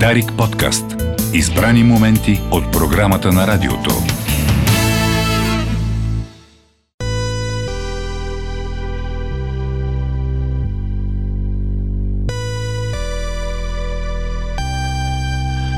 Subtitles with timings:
[0.00, 0.84] Дарик подкаст.
[1.32, 3.90] Избрани моменти от програмата на радиото.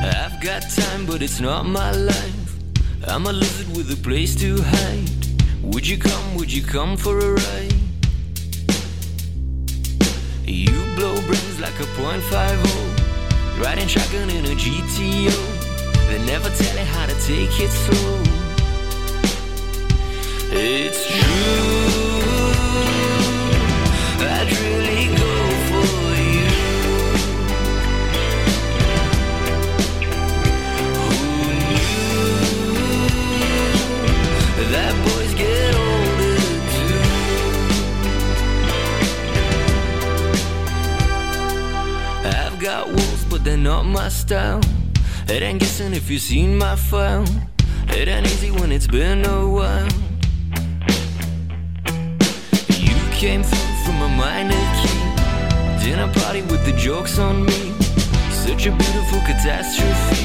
[0.02, 2.50] I've got time, but it's not my life.
[3.12, 5.10] I'm a lizard with a place to hide.
[5.72, 7.80] Would you come, would you come for a ride?
[10.64, 12.95] You blow brains like a .50
[13.58, 15.32] Riding shotgun in a GTO
[16.08, 18.22] They never tell you how to take it slow
[20.52, 21.25] It's
[44.28, 47.24] It ain't guessing if you've seen my file.
[47.90, 49.88] It ain't easy when it's been a while.
[52.70, 55.84] You came through from a minor key.
[55.84, 57.72] Dinner party with the jokes on me.
[58.32, 60.15] Such a beautiful catastrophe.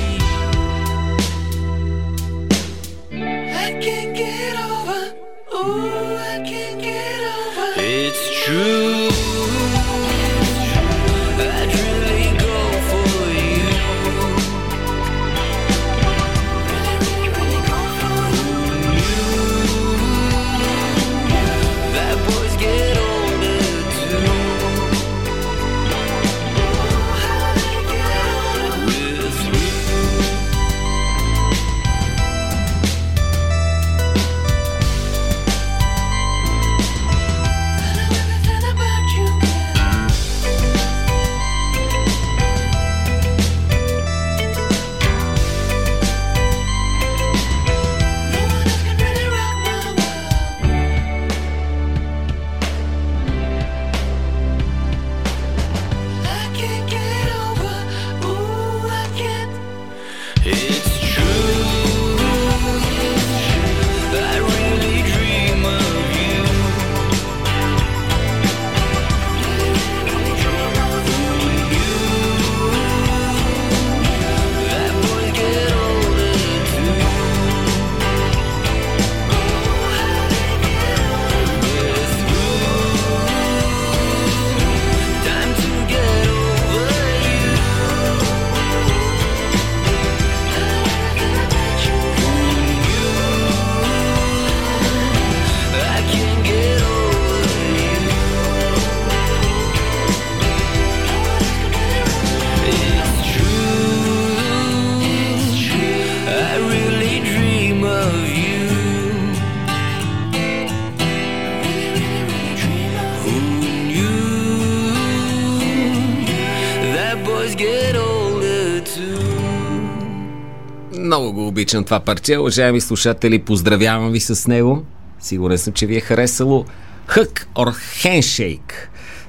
[121.62, 122.38] Обичам това парче.
[122.38, 124.84] Уважаеми слушатели, поздравявам ви с него.
[125.20, 126.66] Сигурен съм, че ви е харесало.
[127.08, 128.74] Хък or Handshake.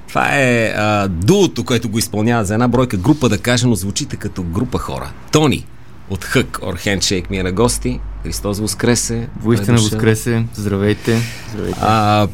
[0.07, 4.15] Това е а, дуото, което го изпълнява за една бройка група, да кажем, но звучите
[4.15, 5.11] като група хора.
[5.31, 5.65] Тони
[6.09, 7.99] от Хък or Handshake ми е на гости.
[8.23, 9.27] Христос Воскресе.
[9.41, 10.45] Воистина воскресе.
[10.55, 11.21] Здравейте.
[11.53, 11.79] Здравейте.
[11.81, 12.27] А,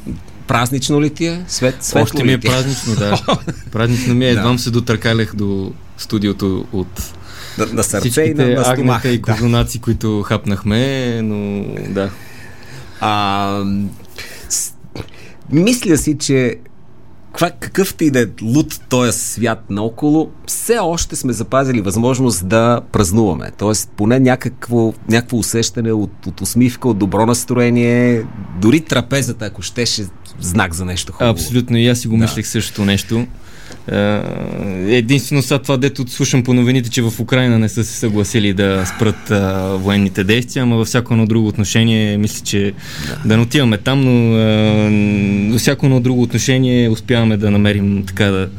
[0.48, 1.44] празнично ли ти е?
[1.48, 2.40] Свет, светло Още ми е е?
[2.40, 3.22] празнично, да.
[3.72, 4.30] празнично ми е.
[4.30, 7.14] Едвам се дотъркалях до студиото от
[7.59, 9.06] На, на сърце и на, на стомах.
[9.06, 9.31] и Да.
[9.31, 12.09] козунаци, които хапнахме, но да.
[13.00, 13.64] А,
[14.50, 14.74] с,
[15.52, 16.56] мисля си, че
[17.28, 22.81] каква, какъвто и да е луд този свят наоколо, все още сме запазили възможност да
[22.92, 23.52] празнуваме.
[23.58, 28.24] Тоест, поне някакво, някакво усещане от, от усмивка, от добро настроение,
[28.62, 30.06] дори трапезата, ако щеше,
[30.40, 31.31] знак за нещо хубаво.
[31.31, 32.22] Абсолютно и аз си го Да.
[32.24, 33.28] мислех същото нещо.
[33.91, 38.54] Е, Единствено сега това, дето слушам по новините, че в Украина не са се съгласили
[38.54, 42.74] да спрат а, военните действия, ама във всяко едно друго отношение, мисля, че
[43.07, 48.04] да, да не отиваме там, но а, във всяко едно друго отношение успяваме да намерим
[48.07, 48.50] така да,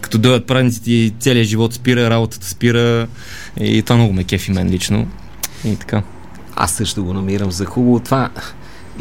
[0.00, 3.06] като дойдат празниците целият живот спира, работата спира
[3.60, 5.06] и това много ме кефи мен лично.
[5.64, 6.02] И така.
[6.56, 8.00] Аз също го намирам за хубаво.
[8.00, 8.30] Това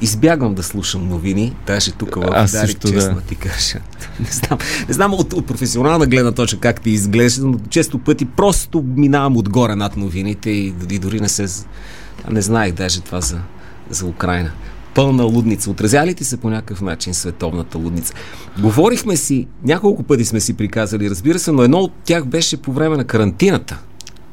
[0.02, 3.22] избягвам да слушам новини, даже тук в Аз Дарик, също, честно да.
[3.22, 3.80] ти кажа.
[4.20, 8.26] Не знам, не знам от, от професионална гледна точка как ти изглежда, но често пъти
[8.26, 11.46] просто минавам отгоре над новините и, и дори не се...
[12.30, 13.40] Не знаех даже това за,
[13.90, 14.52] за Украина.
[14.94, 15.72] Пълна лудница.
[15.72, 18.14] Отразя ли ти се по някакъв начин световната лудница?
[18.60, 22.74] Говорихме си, няколко пъти сме си приказали, разбира се, но едно от тях беше по
[22.74, 23.78] време на карантината.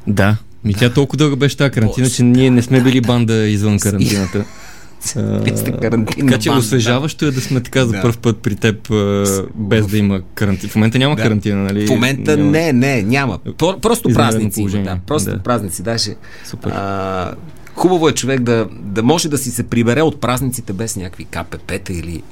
[0.06, 0.36] Да.
[0.64, 4.44] Ми тя толкова дълга беше тази карантина, че ние не сме били банда извън карантината.
[5.00, 8.02] Сте карантинна Така че освежаващо е да сме така за Да.
[8.02, 9.24] първ път при теб, а,
[9.54, 10.70] без да има карантина.
[10.70, 11.22] В момента няма Да.
[11.22, 11.86] карантина, нали?
[11.86, 12.50] В момента Няма.
[12.50, 13.38] не, не, няма.
[13.38, 14.64] Про- Просто празници.
[14.64, 15.38] Да, просто Да.
[15.38, 15.82] празници.
[15.82, 16.14] Даже,
[16.44, 16.70] Супер.
[16.70, 17.34] А,
[17.74, 21.92] хубаво е човек да, да може да си се прибере от празниците без някакви КПП-та
[21.92, 22.22] или,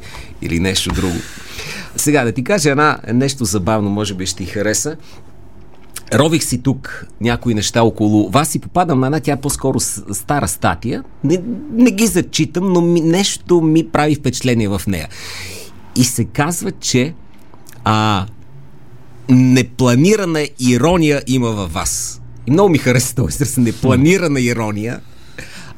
[0.43, 1.17] или нещо друго.
[1.97, 4.97] Сега да ти кажа една, нещо забавно, може би ще ти хареса.
[6.15, 10.49] Рових си тук някои неща около вас и попадам на една, тя е по-скоро стара
[10.49, 11.05] статия.
[11.25, 11.43] Не,
[11.73, 15.09] не ги зачитам, но ми, нещо ми прави впечатление в нея.
[15.97, 17.15] И се казва, че
[17.85, 18.27] а,
[19.29, 22.23] непланирана ирония има във вас.
[22.47, 23.57] И много ми хареса този израз.
[23.57, 25.01] Непланирана ирония.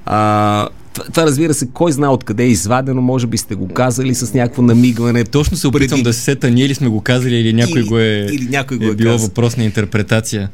[0.07, 4.15] А, това, това, разбира се, кой знае откъде е извадено, може би сте го казали
[4.15, 5.25] с някакво намигване.
[5.25, 7.89] Точно се опитвам преди- да се сета, ние ли сме го казали или някой Или-
[7.89, 9.29] го е, или някой го е било казал.
[9.29, 10.49] въпрос на интерпретация.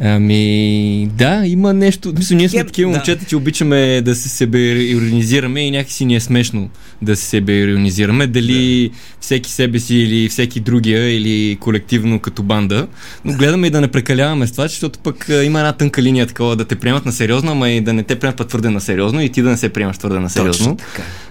[0.00, 2.12] Ами, да, има нещо.
[2.18, 2.96] Мисля, ние сме Хем, такива да.
[2.96, 6.68] момчета, че обичаме да се себе иронизираме и някакси ни е смешно
[7.02, 8.26] да се себе иронизираме.
[8.26, 8.90] Дали
[9.20, 12.86] всеки себе си или всеки другия или колективно като банда.
[13.24, 16.26] Но гледаме и да не прекаляваме с това, защото пък а, има една тънка линия
[16.26, 19.22] такова да те приемат на сериозно, ама и да не те приемат твърде на сериозно
[19.22, 20.76] и ти да не се приемаш твърде на сериозно.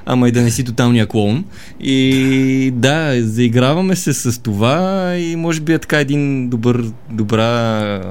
[0.05, 1.45] Ама и да не си тоталния клоун.
[1.79, 8.01] И да, заиграваме се с това и може би е така един добър, добра,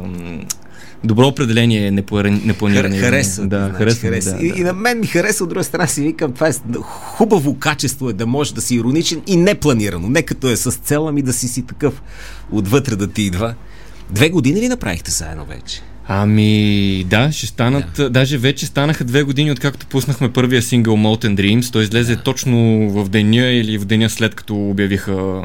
[1.05, 2.97] добро определение неплани- непланиране.
[2.97, 3.47] Хар- хареса.
[3.47, 4.09] Да, значи, харесва.
[4.09, 4.37] ми, хареса.
[4.37, 4.59] Да, и, да.
[4.59, 6.53] и на мен ми хареса, от друга страна си викам, това е
[6.83, 10.09] хубаво качество е да можеш да си ироничен и непланирано.
[10.09, 12.03] Не като е с цел, ами да си си такъв
[12.53, 13.55] отвътре да ти идва.
[14.11, 15.83] Две години ли направихте заедно вече?
[16.09, 17.85] Ами, да, ще станат.
[17.97, 18.11] Да.
[18.11, 21.73] Даже вече станаха две години, откакто пуснахме първия сингъл Molten Dreams.
[21.73, 22.23] Той излезе да.
[22.23, 25.43] точно в деня или в деня след като обявиха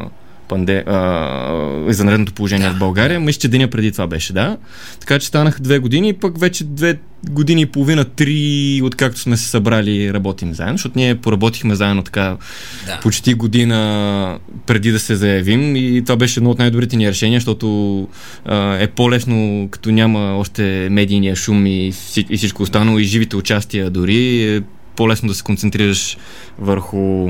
[0.50, 3.20] панде, а, извънредното положение да, в България.
[3.20, 4.58] Мисля, че деня преди това беше, да.
[5.00, 6.98] Така че станаха две години, пък вече две
[7.30, 12.38] години и половина, три, откакто сме се събрали работим заедно, защото ние поработихме заедно така
[12.86, 13.00] Да.
[13.02, 18.08] почти година преди да се заявим и това беше едно от най-добрите ни решения, защото
[18.46, 21.94] а, е по-лесно, като няма още медийния шум и,
[22.30, 24.62] и всичко останало и живите участия дори, е
[24.96, 26.18] по-лесно да се концентрираш
[26.60, 27.30] върху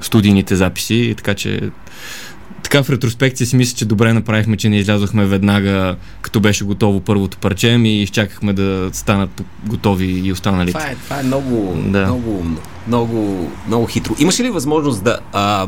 [0.00, 1.60] студийните записи, така че
[2.62, 7.00] така в ретроспекция си мисля, че добре направихме, че не излязохме веднага, като беше готово
[7.00, 10.78] първото парче, и изчакахме да станат готови и останалите.
[10.78, 12.04] Това е, това е много, Да.
[12.06, 12.46] много.
[12.86, 14.14] Много, много хитро.
[14.18, 15.66] Имаше ли възможност да а,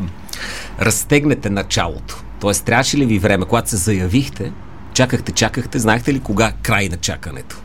[0.81, 2.23] разтегнете началото?
[2.41, 4.51] Тоест, трябваше ли ви време, когато се заявихте,
[4.93, 7.57] чакахте, чакахте, знаехте ли кога край на чакането?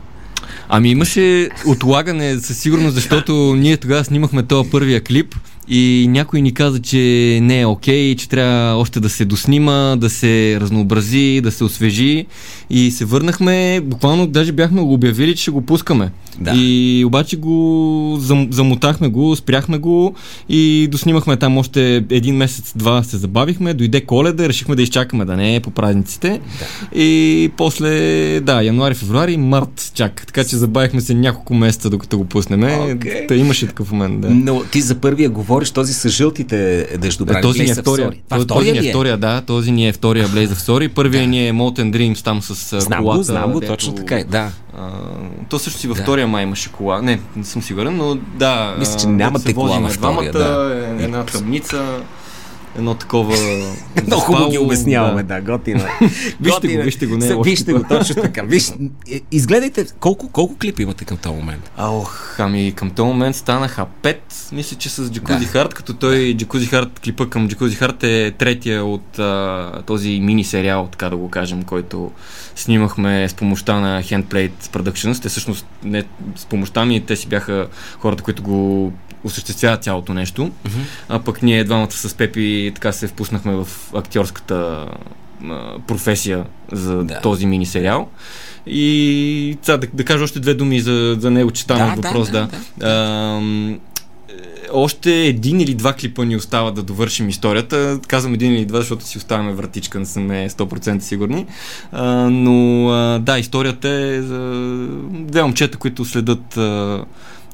[0.69, 5.35] Ами имаше отлагане със сигурност, защото ние тогава снимахме този първия клип
[5.69, 6.97] и някой ни каза, че
[7.41, 12.25] не е окей, че трябва още да се доснима, да се разнообрази, да се освежи
[12.69, 16.11] и се върнахме, буквално даже бяхме го обявили, че ще го пускаме.
[16.39, 16.53] Да.
[16.55, 20.15] И обаче го зам, замотахме го, спряхме го
[20.49, 25.55] и доснимахме там още един месец-два се забавихме, дойде коледа, решихме да изчакаме да не
[25.55, 26.29] е по празниците.
[26.29, 26.99] Да.
[26.99, 27.89] И после,
[28.39, 30.23] да, януари, февруари, март чак.
[30.27, 32.63] Така че забавихме се няколко месеца, докато го пуснем.
[32.95, 33.27] Окей.
[33.27, 34.29] Та имаше такъв момент, да.
[34.29, 36.57] Но ти за първия говориш този с жълтите
[36.97, 37.39] дъждобрани.
[37.39, 38.09] Е, този ни е втория.
[38.09, 38.91] Това Този, този втория ни ли е е?
[38.91, 39.41] втория, да.
[39.41, 40.89] Този ни е втория Blaze of Sorry.
[40.89, 41.27] Първия Да.
[41.27, 43.17] ни е Molten Dreams там с Знам колата.
[43.17, 44.23] го, знам го, точно така е.
[44.23, 44.51] Да.
[44.77, 44.89] А,
[45.49, 46.03] то също си във Да.
[46.03, 47.01] втория май имаше кола.
[47.01, 48.75] Не, не съм сигурен, но да.
[48.79, 50.75] Мисля, че нямате кола във втория, двамата, да.
[50.99, 51.85] е, Една тъмница,
[52.77, 53.35] едно такова...
[54.07, 55.83] Много хубаво ги обясняваме, да, готино.
[55.83, 55.89] е.
[56.01, 57.35] Вижте го, Готино вижте го, не е.
[57.43, 58.41] Вижте го, точно така.
[58.41, 58.71] Виж,
[59.11, 61.71] е, изгледайте колко, колко клипа имате към този момент.
[61.79, 65.45] Ох, ами към този момент станаха пет, мисля, че с Jacuzzi Да.
[65.45, 70.43] Харт, като той Jacuzzi Харт, клипа към Jacuzzi Харт е третия от а, този мини
[70.43, 72.11] сериал, така да го кажем, който
[72.55, 75.21] снимахме с помощта на Handplate Productions.
[75.21, 76.03] Те всъщност не
[76.35, 77.67] с помощта ми, те си бяха
[77.99, 78.93] хората, които го
[79.27, 80.51] осъществяват цялото нещо.
[81.09, 84.85] А пък ние двамата с Пепи така се впуснахме в актьорската
[85.49, 87.03] а, професия за Да.
[87.03, 87.21] да.
[87.21, 88.09] този мини сериал.
[88.67, 92.07] И сега да, да кажа още две думи за, за него, че стана Да, да,
[92.07, 92.89] въпрос, да, да.
[92.89, 93.77] Ам, е,
[94.73, 97.99] още един или два клипа ни остава да довършим историята.
[98.07, 101.45] Казвам един или два, защото си оставяме вратичка, не сме 100% сигурни.
[101.91, 104.39] А, но а, да, историята е за
[105.09, 107.03] две момчета, които следят а,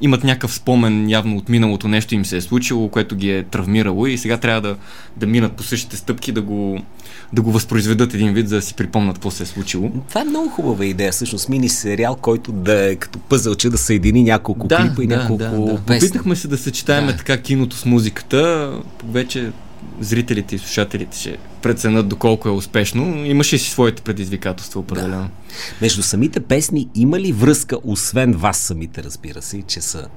[0.03, 4.07] имат някакъв спомен явно от миналото нещо им се е случило, което ги е травмирало
[4.07, 4.75] и сега трябва да,
[5.17, 6.79] да минат по същите стъпки, да го,
[7.33, 9.91] да го възпроизведат един вид, за да си припомнят какво се е случило.
[10.10, 14.24] Това е много хубава идея, всъщност мини сериал, който да е като пъзълче да съедини
[14.24, 16.07] няколко клипа и няколко песни.
[16.07, 17.12] Опитахме се да съчетаем Да.
[17.12, 17.17] да.
[17.17, 18.72] така киното с музиката.
[19.12, 19.51] Вече
[20.00, 23.25] зрителите и слушателите ще преценят доколко е успешно.
[23.25, 25.24] Имаше си своите предизвикателства, определено.
[25.24, 25.30] Да.
[25.82, 30.08] Между самите песни има ли връзка, освен вас самите, разбира се, че са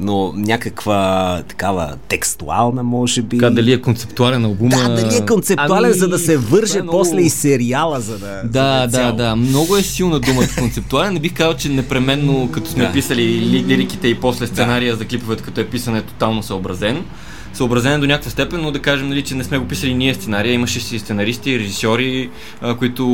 [0.00, 3.38] но някаква такава текстуална, може би.
[3.38, 4.68] Така, дали е концептуален албум?
[4.68, 6.98] Да, дали е концептуален, ами, за да се върже е много...
[6.98, 8.42] после и сериала, за да.
[8.44, 9.36] Да, за да, да, да.
[9.36, 11.14] Много е силна думата концептуален.
[11.14, 12.92] Не бих казал, че непременно, като сме да.
[12.92, 14.98] писали лириките и после сценария да.
[14.98, 17.04] за клиповете, като е писан е тотално съобразен
[17.52, 20.52] съобразен до някаква степен, но да кажем, нали, че не сме го писали ние сценария.
[20.52, 23.06] Имаше си сценаристи, режисьори, а, които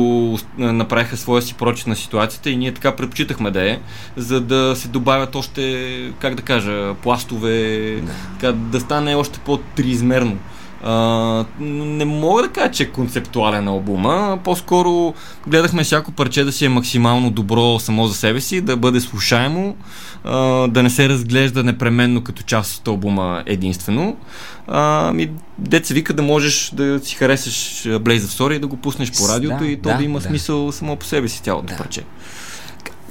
[0.57, 3.79] направиха своя си прочит на ситуацията и ние така предпочитахме да е,
[4.15, 8.01] за да се добавят още, как да кажа, пластове,
[8.39, 10.37] така, да стане още по-триизмерно.
[10.83, 14.39] Uh, не мога да кажа, че е концептуален албума.
[14.43, 15.13] По-скоро
[15.47, 19.75] гледахме всяко парче да си е максимално добро само за себе си, да бъде слушаемо,
[20.25, 24.17] uh, да не се разглежда непременно като част от албума единствено.
[24.69, 28.77] Uh, ми, деца вика да можеш да си харесаш Blaze of Story и да го
[28.77, 30.25] пуснеш по радиото да, и то да, да има да.
[30.25, 31.77] смисъл само по себе си цялото да.
[31.77, 32.03] парче.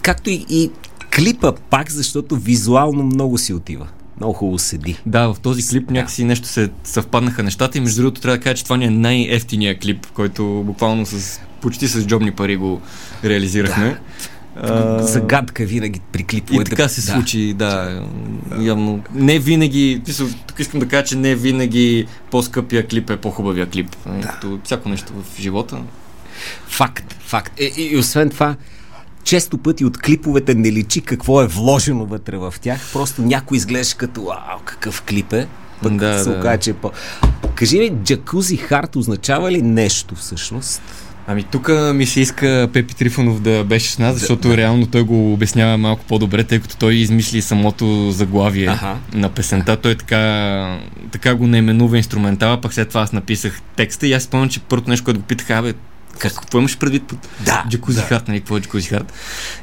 [0.03, 0.71] Както и, и
[1.17, 4.97] клипа пак, защото визуално много си отива много хубаво седи.
[5.07, 6.27] Да, в този клип някакси да.
[6.27, 9.79] нещо се съвпаднаха нещата и между другото трябва да кажа, че това ни е най-ефтиния
[9.79, 12.81] клип, който буквално с почти с джобни пари го
[13.25, 13.99] реализирахме.
[14.63, 14.99] Да.
[15.03, 16.63] Загадка винаги при клиповете.
[16.63, 18.03] И така се случи, да.
[18.51, 18.63] да.
[18.63, 19.03] Явно.
[19.15, 20.03] Не винаги,
[20.47, 23.97] тук искам да кажа, че не винаги по-скъпия клип е по-хубавия клип.
[24.07, 24.29] Да.
[24.29, 25.79] Като всяко нещо в живота.
[26.69, 27.61] Факт, факт.
[27.61, 28.57] И, и, и освен това,
[29.25, 32.81] често пъти от клиповете не личи какво е вложено вътре в тях.
[32.93, 35.47] Просто някой изглежда като, ау, какъв клип е.
[35.83, 36.39] Пък да, се да.
[36.39, 36.91] окаже, че е по...
[37.55, 40.83] Кажи ми, джакузи харт означава ли нещо всъщност?
[41.27, 45.03] Ами тук ми се иска Пепи Трифонов да беше с нас, защото да, реално той
[45.03, 48.97] го обяснява малко по-добре, тъй като той измисли самото заглавие ага.
[49.15, 49.77] на песента.
[49.77, 50.79] Той така,
[51.13, 54.91] така го наименува инструментала, пък след това аз написах текста и аз спомням, че първото
[54.91, 55.75] нещо, което го питах, абе,
[56.19, 58.03] какво имаш предвид под да, джакузи да.
[58.03, 58.41] харт, нали?
[58.41, 59.13] Какво е джакузи харт?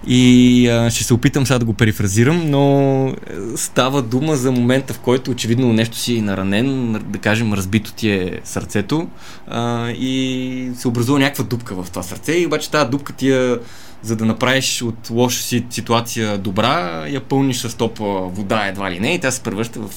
[0.08, 3.13] И а, ще се опитам сега да го перифразирам, но е,
[3.55, 8.10] става дума за момента, в който очевидно нещо си е наранен, да кажем, разбито ти
[8.10, 9.08] е сърцето
[9.48, 13.55] а, и се образува някаква дупка в това сърце и обаче тази дупка ти е
[14.03, 19.00] за да направиш от лоша си ситуация добра, я пълниш с топла вода едва ли
[19.00, 19.89] не и тя се превръща в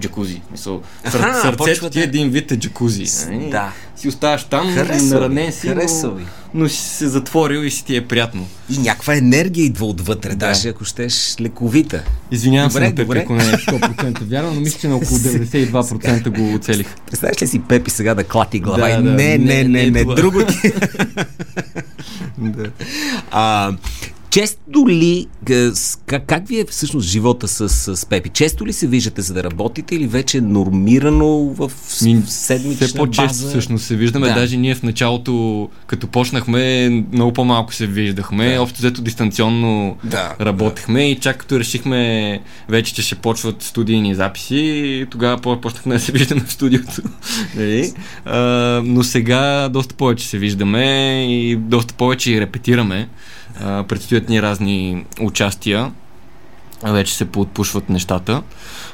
[0.00, 0.40] джакузи.
[0.52, 3.06] Мисъл, сър, сърцето ти е един вид е джакузи.
[3.30, 3.50] Нали?
[3.50, 3.72] Да.
[3.96, 6.18] Си оставаш там, наранен си, но,
[6.54, 8.46] но си се затворил и си ти е приятно.
[8.70, 10.36] И някаква енергия идва отвътре, да.
[10.36, 12.02] даже ако щеш лековита.
[12.30, 15.18] Извинявам добре, се на Пепи, ако не е 100% вярно, но мисля, че на около
[15.18, 16.86] 92% го оцелих.
[17.06, 19.90] Представяш ли си Пепи сега да клати глава да, да, не, не, не, не, не,
[19.90, 20.72] не друго ти.
[22.38, 22.70] да.
[23.30, 23.72] А,
[24.36, 25.26] често ли,
[26.06, 28.28] как, как ви е всъщност живота с, с Пепи?
[28.28, 31.72] Често ли се виждате за да работите или вече е нормирано в
[32.26, 33.48] седмична Все по-често база?
[33.48, 34.28] всъщност се виждаме.
[34.28, 34.34] Да.
[34.34, 38.54] Даже ние в началото, като почнахме, много по-малко се виждахме.
[38.54, 38.62] Да.
[38.62, 41.06] Общо взето дистанционно да, работехме да.
[41.06, 46.40] и чак като решихме вече, че ще почват студийни записи, тогава почнахме да се виждаме
[46.46, 47.02] в студиото.
[47.56, 47.92] Нали?
[48.24, 48.38] а,
[48.84, 53.08] но сега доста повече се виждаме и доста повече и репетираме
[53.60, 55.92] предстоят ни разни участия.
[56.82, 58.42] Вече се поотпушват нещата.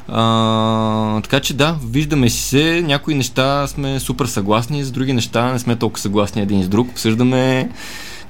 [0.09, 2.83] А, така че да, виждаме се.
[2.87, 6.89] Някои неща сме супер съгласни, с други неща не сме толкова съгласни един с друг.
[6.89, 7.71] Обсъждаме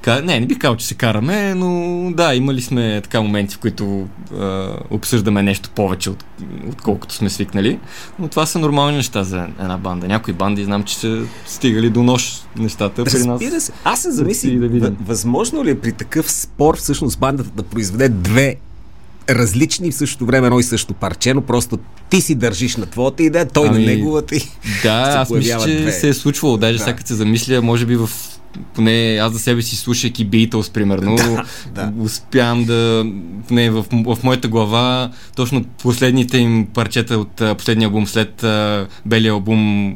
[0.07, 4.07] не, не бих казал, че се караме, но да, имали сме така моменти, в които
[4.41, 6.23] е, обсъждаме нещо повече, от,
[6.69, 7.79] отколкото сме свикнали.
[8.19, 10.07] Но това са нормални неща за една банда.
[10.07, 13.03] Някои банди знам, че са стигали до нощ нещата.
[13.03, 13.41] При нас.
[13.41, 13.71] Разбира се.
[13.83, 18.55] Аз се замислих, да възможно ли е при такъв спор всъщност бандата да произведе две
[19.29, 21.79] различни в същото време едно и също парче, но просто
[22.09, 24.41] ти си държиш на твоята идея, той ами, на неговата и
[24.83, 25.91] Да, аз мисля, че две.
[25.91, 26.57] се е случвало.
[26.57, 26.83] Даже да.
[26.83, 28.09] сега се замисля, може би в
[28.75, 31.43] поне аз за себе си слушайки Beatles, примерно, да,
[31.75, 31.93] да.
[32.03, 33.05] успявам да,
[33.47, 38.45] поне в, в моята глава, точно последните им парчета от последния албум след
[39.05, 39.93] белия албум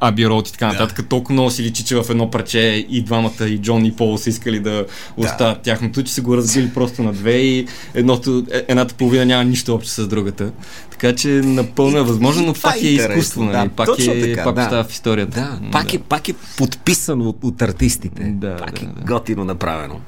[0.00, 0.96] Аби Роуд и така нататък.
[0.96, 1.08] Да.
[1.08, 4.30] Толкова много си личи, че в едно парче и двамата, и Джон и Пол са
[4.30, 5.62] искали да оставят да.
[5.62, 9.74] тяхното, че са го разбили просто на две и едното, е, едната половина няма нищо
[9.74, 10.52] общо с другата.
[10.90, 13.68] Така че напълно е възможно, но пак е, е изкуство, нали?
[13.68, 14.62] Да, пак е, така, пак да.
[14.62, 15.40] остава в историята.
[15.40, 15.96] Да, пак, да.
[15.96, 18.22] Е, пак е подписано от, от артистите.
[18.22, 19.12] Да, пак да, е да.
[19.14, 20.00] готино направено.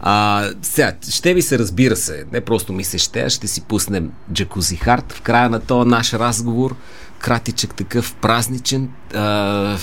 [0.00, 4.10] А, сега, ще ви се разбира се, не просто ми се ще, ще си пуснем
[4.32, 6.76] Джакузи Харт в края на този наш разговор
[7.18, 8.88] кратичък такъв празничен.
[9.14, 9.76] А,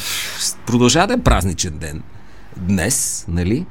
[0.65, 2.03] продължава да е празничен ден
[2.57, 3.65] днес, нали?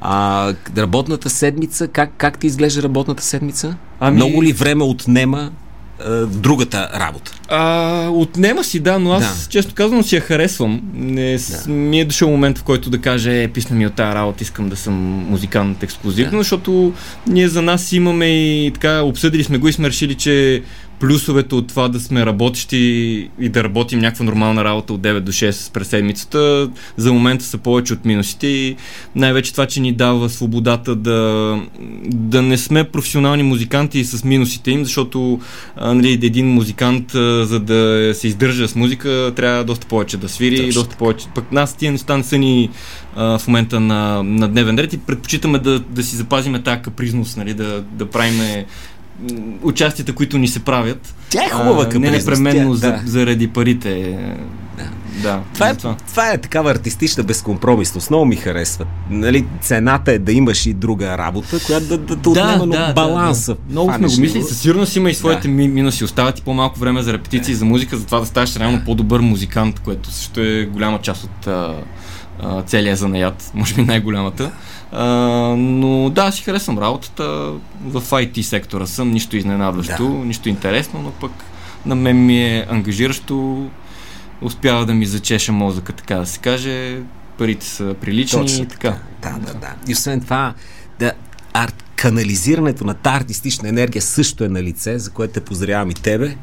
[0.00, 3.76] А, работната седмица, как, как ти изглежда работната седмица?
[4.00, 4.16] Ами...
[4.16, 5.50] Много ли време отнема
[6.00, 7.32] а, другата работа?
[7.48, 9.48] А, отнема си, да, но аз Да.
[9.50, 10.80] често казвам си я харесвам.
[10.94, 11.66] Не, с...
[11.66, 14.68] Ми е дошъл момент, в който да каже, е, писна ми от тази работа, искам
[14.68, 14.94] да съм
[15.28, 16.38] музикант ексклюзивно, Да.
[16.38, 16.92] защото
[17.26, 20.62] ние за нас имаме и така, обсъдили сме го и сме решили, че
[21.02, 22.76] плюсовете от това да сме работещи
[23.40, 27.58] и да работим някаква нормална работа от 9 до 6 през седмицата, за момента са
[27.58, 28.76] повече от минусите и
[29.16, 31.60] най-вече това, че ни дава свободата да,
[32.04, 35.40] да не сме професионални музиканти с минусите им, защото
[35.76, 40.28] а, нали, един музикант, а, за да се издържа с музика, трябва доста повече да
[40.28, 41.26] свири, Точно доста повече.
[41.34, 42.70] Пък нас тия неща не са ни
[43.16, 47.36] а, в момента на, на дневен ред и предпочитаме да, да си запазиме тази капризност,
[47.36, 48.66] нали, да, да правиме
[49.62, 51.14] участията, които ни се правят.
[51.30, 53.00] Тя е хубава А, Не непременно тя- за, да.
[53.04, 54.18] заради парите.
[55.22, 55.40] Да.
[55.54, 55.96] Това е, затова.
[56.08, 58.10] това е такава артистична безкомпромисност.
[58.10, 58.84] Много ми харесва.
[59.10, 63.56] Нали, цената е да имаш и друга работа, която да, да те отнема но баланса.
[63.70, 64.42] Много сме го ли мислили.
[64.42, 66.04] Със сигурност има и своите ми минуси.
[66.04, 70.10] Остават ти по-малко време за репетиции за музика, затова да ставаш реално по-добър музикант, което
[70.10, 71.74] също е голяма част от а,
[72.42, 74.50] а, целия занаят, може би най-голямата.
[74.92, 75.06] А,
[75.58, 77.24] но да, си харесвам работата.
[77.84, 80.24] В IT сектора съм, нищо изненадващо, Да.
[80.24, 81.32] нищо интересно, но пък
[81.86, 83.66] на мен ми е ангажиращо.
[84.42, 87.00] Успява да ми зачеша мозъка, така да се каже.
[87.38, 88.96] Парите са прилични Точно и така.
[89.22, 89.74] Да, да, да.
[89.88, 90.54] И освен това,
[90.98, 91.12] да,
[91.52, 95.94] арт, канализирането на тази артистична енергия също е на лице, за което те поздравявам и
[95.94, 96.36] тебе.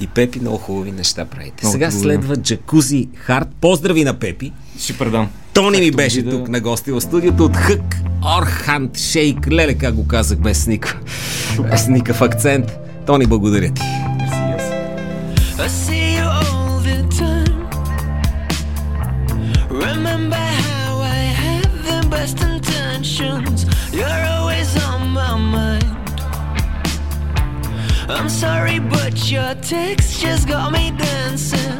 [0.00, 1.54] И Пепи много хубави неща правите.
[1.62, 2.02] Много Сега благодаря.
[2.02, 3.48] следва Джакузи Харт.
[3.60, 4.52] Поздрави на Пепи.
[4.78, 5.28] Ще предам.
[5.58, 7.96] Тони ми беше видя- тук на гости в студиото от Хък
[8.38, 9.50] Орхант Шейк.
[9.50, 11.00] Леле, как го казах без никакъв,
[11.70, 12.66] без никакъв акцент.
[13.06, 13.82] Тони, благодаря ти.
[15.58, 17.58] I see you all the time.
[19.86, 23.58] Remember how I had the best intentions.
[23.98, 25.88] You're always on my mind.
[28.16, 31.78] I'm sorry, but your text just got me dancing.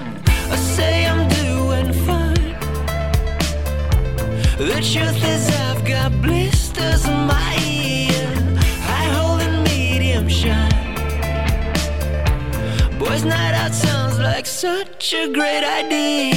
[0.54, 2.27] I say I'm doing fine.
[4.58, 8.26] The truth is, I've got blisters in my ear.
[8.88, 10.97] High holding medium shine.
[12.99, 16.34] Boys' night out sounds like such a great idea.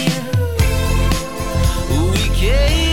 [1.89, 2.90] We came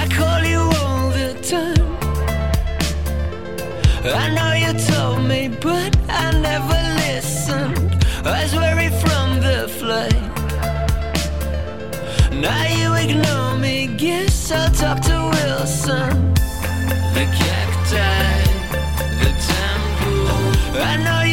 [0.00, 1.88] I call you all the time.
[4.22, 7.94] I know you told me, but I never listened.
[8.24, 10.24] I was worried from the flight.
[12.32, 16.34] Now you ignore me, guess I'll talk to Wilson.
[17.16, 18.42] The cacti,
[19.22, 20.82] the temple.
[20.90, 21.23] I know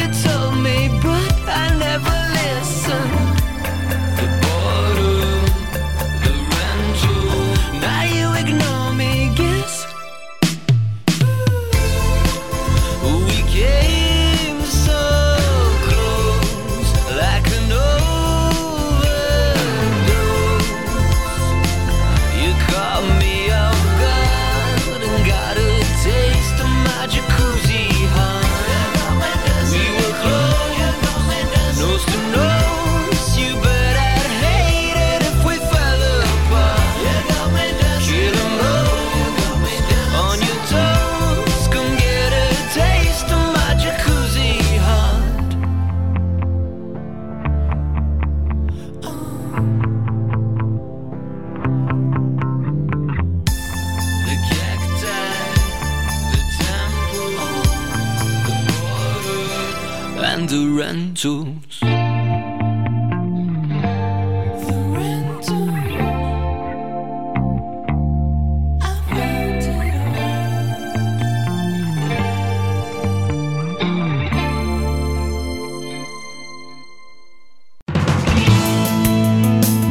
[60.52, 61.80] the rentals.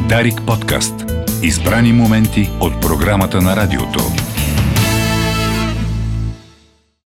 [0.09, 0.93] Дарик подкаст.
[1.43, 4.30] Избрани моменти от програмата на радиото.